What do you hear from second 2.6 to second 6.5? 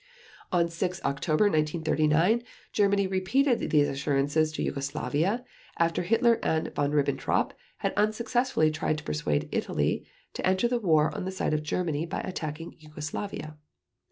Germany repeated these assurances to Yugoslavia, after Hitler